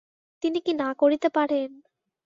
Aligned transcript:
তিনি 0.43 0.59
কি 0.65 0.71
না 0.73 0.89
করিতে 0.93 1.27
পারেন? 1.29 1.69